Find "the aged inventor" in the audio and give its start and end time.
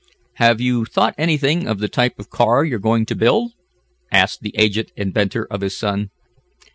4.41-5.45